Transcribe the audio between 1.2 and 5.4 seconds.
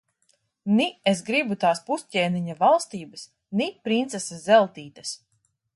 gribu tās pusķēniņa valstības, ni princeses Zeltītes.